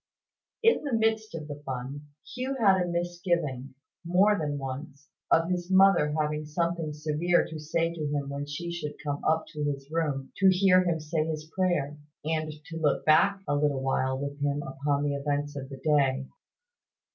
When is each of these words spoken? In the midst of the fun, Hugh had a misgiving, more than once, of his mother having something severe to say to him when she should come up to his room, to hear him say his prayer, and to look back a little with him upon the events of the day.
In 0.63 0.83
the 0.83 0.93
midst 0.95 1.35
of 1.35 1.47
the 1.47 1.61
fun, 1.63 2.07
Hugh 2.33 2.55
had 2.59 2.81
a 2.81 2.87
misgiving, 2.87 3.75
more 4.03 4.35
than 4.35 4.57
once, 4.57 5.07
of 5.29 5.51
his 5.51 5.69
mother 5.69 6.11
having 6.19 6.43
something 6.47 6.91
severe 6.91 7.45
to 7.47 7.59
say 7.59 7.93
to 7.93 8.07
him 8.07 8.29
when 8.29 8.47
she 8.47 8.71
should 8.71 8.95
come 9.05 9.23
up 9.23 9.45
to 9.49 9.63
his 9.63 9.91
room, 9.91 10.31
to 10.37 10.49
hear 10.49 10.83
him 10.83 10.99
say 10.99 11.23
his 11.23 11.51
prayer, 11.55 11.99
and 12.25 12.51
to 12.65 12.77
look 12.77 13.05
back 13.05 13.41
a 13.47 13.53
little 13.55 13.83
with 14.19 14.41
him 14.41 14.63
upon 14.63 15.03
the 15.03 15.13
events 15.13 15.55
of 15.55 15.69
the 15.69 15.77
day. 15.77 16.25